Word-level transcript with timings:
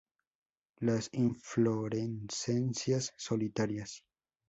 Las 0.79 1.09
inflorescencias 1.11 3.13
solitarias. 3.17 4.03